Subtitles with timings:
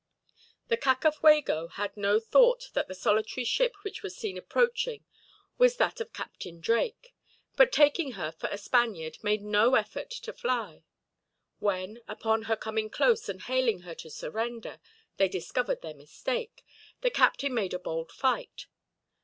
[0.69, 5.05] The Cacafuego had no thought that the solitary ship which was seen approaching
[5.59, 7.13] was that of Captain Drake;
[7.55, 10.85] but taking her for a Spaniard, made no effort to fly.
[11.59, 14.79] When, upon her coming close and hailing her to surrender,
[15.17, 16.65] they discovered their mistake,
[17.01, 18.65] the captain made a bold fight.